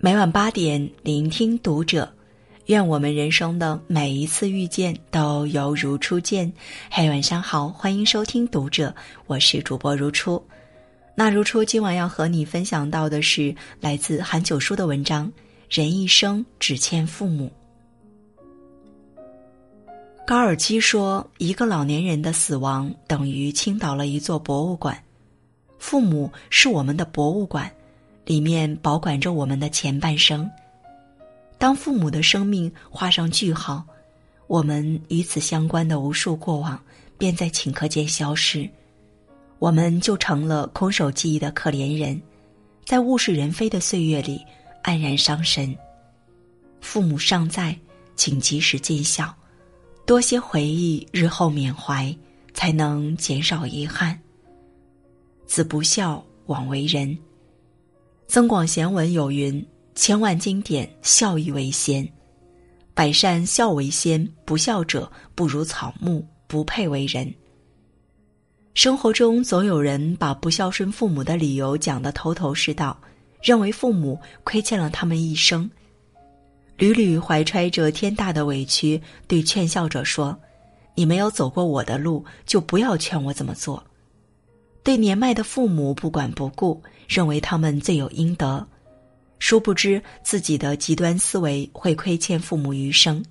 [0.00, 2.08] 每晚八点，聆听读者。
[2.66, 6.52] 愿我们人生的每一次遇见都犹如初见。
[6.88, 8.94] 嘿，晚上好，欢迎收听读者，
[9.26, 10.40] 我是主播如初。
[11.16, 15.26] 那如初今晚要和你分享到的是来自韩九叔的文章
[15.68, 17.50] 《人一生只欠父母》。
[20.24, 24.96] 高尔基说，一个老年人的死亡等于倾倒了一座博物馆，
[25.76, 27.68] 父母是我们的博物馆。
[28.28, 30.46] 里面保管着我们的前半生。
[31.56, 33.82] 当父母的生命画上句号，
[34.46, 36.78] 我们与此相关的无数过往
[37.16, 38.68] 便在顷刻间消失，
[39.58, 42.20] 我们就成了空手记忆的可怜人，
[42.84, 44.44] 在物是人非的岁月里
[44.84, 45.74] 黯然伤神。
[46.82, 47.74] 父母尚在，
[48.14, 49.34] 请及时尽孝，
[50.04, 52.14] 多些回忆，日后缅怀，
[52.52, 54.20] 才能减少遗憾。
[55.46, 57.08] 子不孝，枉为人。
[58.28, 62.06] 《增广贤文》有云：“千万经典，孝义为先。
[62.92, 67.32] 百善孝为先，不孝者不如草木，不配为人。”
[68.74, 73.00] 生活中总有人把不孝顺父母的理由讲得头头是道，
[73.42, 75.68] 认为父母亏欠了他们一生，
[76.76, 80.38] 屡屡怀揣着天大的委屈，对劝孝者说
[80.94, 83.82] ：“你没有走过我的路，就不要劝我怎么做。”
[84.88, 88.66] 对年迈的父母不管不顾，认为他们罪有应得，
[89.38, 93.22] 殊不知自己的极端思维会亏欠父母余生，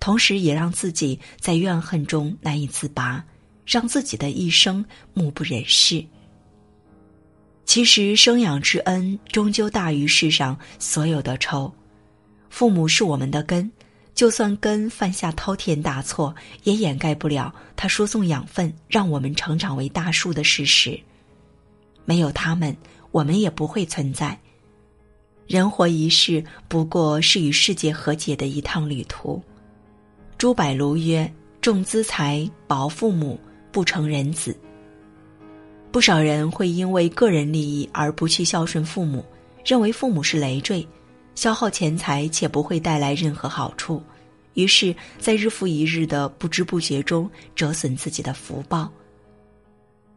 [0.00, 3.22] 同时也让自己在怨恨中难以自拔，
[3.66, 6.02] 让自己的一生目不忍视。
[7.66, 11.70] 其实生养之恩终究大于世上所有的仇，
[12.48, 13.70] 父母是我们的根。
[14.18, 20.98] 就算根犯下滔天大错，也掩盖不了他输送养分，让我们成长为大树的事实。
[22.04, 22.76] 没有他们，
[23.12, 24.36] 我们也不会存在。
[25.46, 29.40] 人活一世，不过是与世界和解的一趟旅途。
[30.36, 33.38] 朱柏庐曰：“重资财，薄父母，
[33.70, 34.52] 不成人子。”
[35.92, 39.24] 不少人会因为个人利益而不去孝顺父母，
[39.64, 40.84] 认为父母是累赘。
[41.38, 44.02] 消耗钱财且不会带来任何好处，
[44.54, 48.90] 于是，在日复一日的不知不觉中折损自己的福报。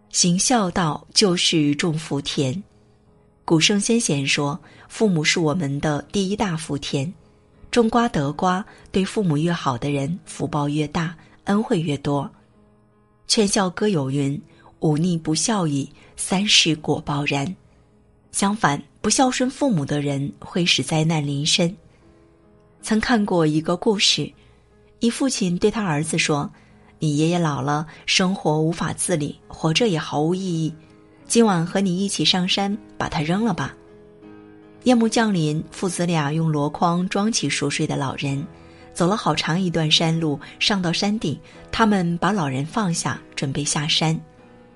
[0.09, 2.63] 行孝道就是种福田。
[3.45, 4.59] 古圣先贤说，
[4.89, 7.13] 父母是我们的第一大福田，
[7.69, 12.27] 种瓜得瓜，对父母越好的人，福报越大，恩惠越多。
[13.27, 14.41] 劝孝歌有云
[14.81, 17.55] ：“忤逆不孝矣，三世果报然。”
[18.31, 18.81] 相反。
[19.02, 21.75] 不孝顺父母的人会使灾难临身。
[22.84, 24.31] 曾看过一个故事，
[25.00, 26.47] 一父亲对他儿子说
[27.00, 30.72] ：“你爷爷老了，生活无法自理，活着也毫无意义。
[31.25, 33.75] 今晚和你一起上山，把他扔了吧。”
[34.86, 38.46] 夜幕降临，父子俩用箩筐装起熟睡的老人，
[38.94, 41.40] 走了好长一段山路，上到山顶，
[41.72, 44.16] 他们把老人放下，准备下山。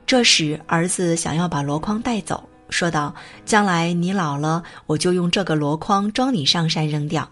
[0.07, 2.43] 这时，儿子想要把箩筐带走。
[2.75, 3.15] 说道
[3.47, 7.31] ：“将来你老了，我就用这个箩筐装你上山扔掉。”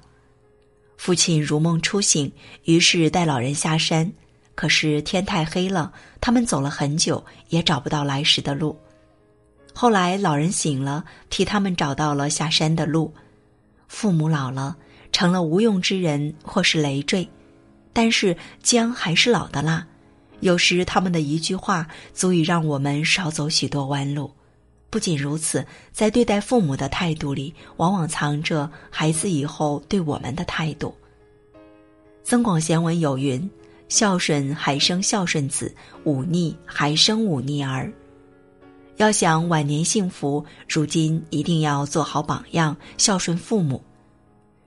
[0.96, 2.32] 父亲如梦初醒，
[2.64, 4.10] 于是带老人下山。
[4.56, 8.80] 可是天太黑了，他们走了很久，也找不到来时的路。
[9.74, 13.14] 后来老人醒了，替他们找到了下山的路。
[13.90, 14.78] 父母老了，
[15.12, 17.28] 成了无用之人或是累赘，
[17.92, 19.86] 但是姜还是老的辣。
[20.40, 24.32] 有时他们的一句话，足以让我们少走许多弯路。
[24.94, 30.94] 不仅如此，在对待父母的态度里，往往藏着孩子以后对我们的态度。
[32.22, 33.50] 《增广贤文》有云
[33.90, 35.74] ：“孝顺还生孝顺子，
[36.04, 37.92] 忤逆还生忤逆儿。”
[38.98, 43.78] 要想晚年幸福，如今一定要做好榜样，孝顺父母。《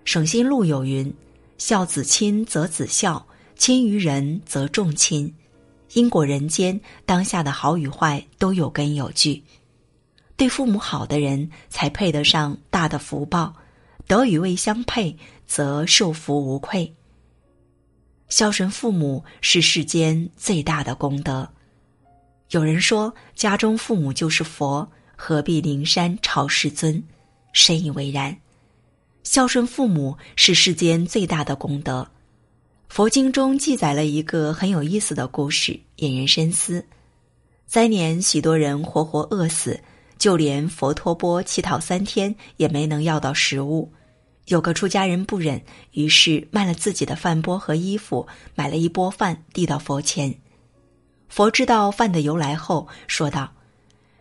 [0.04, 1.14] 省心录》有云
[1.56, 5.32] ：“孝子亲则子孝，亲于人则重亲。”
[5.94, 9.41] 因果人间，当下的好与坏都有根有据。
[10.36, 13.55] 对父母好的人才配得上大的福报，
[14.06, 15.16] 德与位相配，
[15.46, 16.93] 则受福无愧。
[18.28, 21.49] 孝顺父母是世间最大的功德。
[22.50, 27.02] 有人说，家中父母就是佛，何必灵山朝世尊？
[27.52, 28.37] 深以为然。
[29.22, 32.06] 孝顺父母是世间最大的功德。
[32.88, 36.84] 佛经中记载了一个很有意思的故事，引人深思。
[37.66, 39.81] 灾年，许多人活活饿死。
[40.18, 43.92] 就连佛托钵乞讨三天也没能要到食物，
[44.46, 45.60] 有个出家人不忍，
[45.92, 50.34] 于是卖了自己的饭钵和衣服，买了一钵饭递到佛前。
[51.28, 53.52] 佛知道饭的由来后，说道：“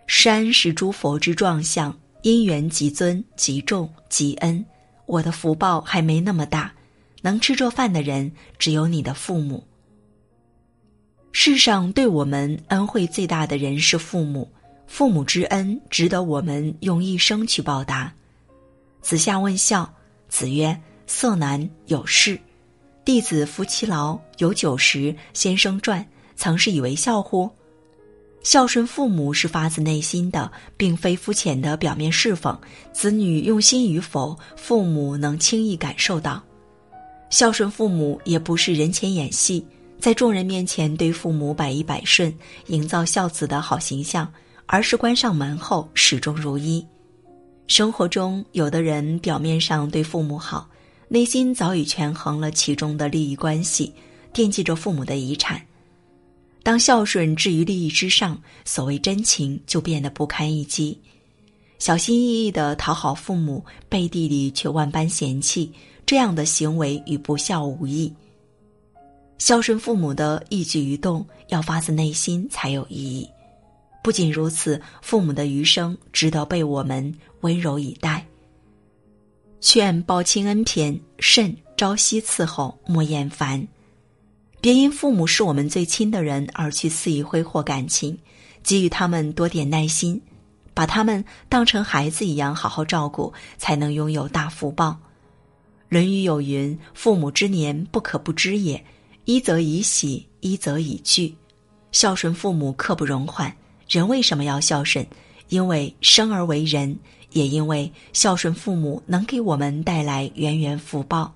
[0.07, 4.65] 山是诸佛之状相，因缘极尊极重极恩，
[5.05, 6.73] 我的福报还没那么大，
[7.21, 9.63] 能吃着饭的人只有你的父母。
[11.31, 14.51] 世上对我们恩惠最大的人是父母，
[14.87, 18.13] 父母之恩值得我们用一生去报答。
[19.01, 19.93] 子夏问孝，
[20.29, 22.39] 子曰：“色难，有事。
[23.03, 25.15] 弟子服其劳，有酒食。
[25.33, 26.05] 先生传，
[26.35, 27.49] 曾是以为孝乎？”
[28.41, 32.55] 孝顺父母是发自内心的，并非肤浅的表面侍奉。
[32.93, 36.43] 子女用心与否，父母能轻易感受到。
[37.31, 39.65] 孝顺父母也不是人前演戏，
[39.99, 42.31] 在众人面前对父母百依百顺，
[42.67, 44.31] 营造孝子的好形象，
[44.65, 46.85] 而是关上门后始终如一。
[47.67, 50.69] 生活中，有的人表面上对父母好，
[51.07, 53.93] 内心早已权衡了其中的利益关系，
[54.33, 55.61] 惦记着父母的遗产。
[56.61, 60.99] 当孝顺置于利益之上，所谓真情就变得不堪一击。
[61.77, 65.71] 小心翼翼的讨好父母，背地里却万般嫌弃，
[66.05, 68.11] 这样的行为与不孝无异。
[69.37, 73.29] 孝顺父母的一举一动要发自内心才有意义。
[74.05, 77.11] 不仅如此，父母的余生值得被我们
[77.41, 78.23] 温柔以待。
[79.59, 83.67] 劝报亲恩篇：慎朝夕伺候，莫厌烦。
[84.61, 88.15] 别因父母是我们最亲的人而去肆意挥霍感情，
[88.61, 90.21] 给予他们多点耐心，
[90.75, 94.89] 把他们当成孩子一样好好照顾，才能拥有大福报。
[95.89, 98.85] 《论语》有云：“父母之年，不可不知也。
[99.23, 101.35] 一则以喜，一则以惧。”
[101.91, 103.51] 孝顺父母刻不容缓。
[103.89, 105.05] 人为什么要孝顺？
[105.49, 106.97] 因为生而为人，
[107.31, 111.31] 也因为孝顺父母能给我们带来源源福报。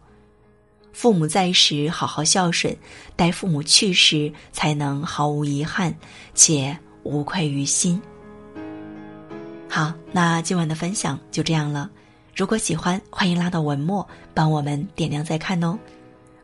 [0.92, 2.75] 父母在时好好孝顺，
[3.16, 5.96] 待父母去时才能毫无遗憾，
[6.34, 8.01] 且无愧于心。
[9.69, 11.90] 好，那今晚的分享就这样了。
[12.36, 15.78] 如果喜欢，欢迎拉到文末帮我们点亮再看哦。